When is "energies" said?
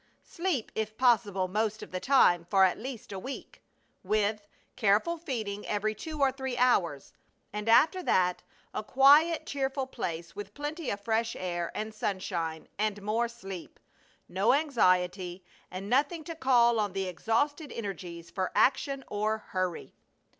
17.71-18.31